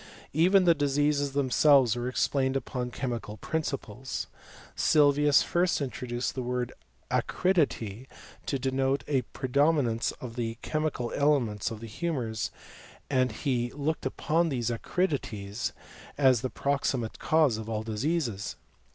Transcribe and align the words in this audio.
Even 0.33 0.63
the 0.63 0.73
diseases 0.73 1.33
themselves 1.33 1.95
were 1.95 2.07
ex 2.09 2.27
plained 2.27 2.55
upon 2.57 2.89
chemical 2.89 3.37
principles. 3.37 4.25
Sylvius 4.75 5.43
first 5.43 5.79
intro 5.79 6.07
duced 6.07 6.33
the 6.33 6.41
word 6.41 6.73
acridity 7.11 8.07
to 8.47 8.57
denote 8.57 9.03
a 9.07 9.21
predominance 9.21 10.09
of 10.13 10.35
the 10.37 10.57
chemical 10.63 11.11
elements 11.13 11.69
of 11.69 11.81
the 11.81 11.85
humours, 11.87 12.49
and 13.11 13.31
he 13.31 13.71
looked 13.73 14.07
upon 14.07 14.49
these 14.49 14.71
acridities 14.71 15.71
as 16.17 16.41
the 16.41 16.49
proximate 16.49 17.19
cause 17.19 17.57
of 17.57 17.69
all 17.69 17.83
diseases. 17.83 18.55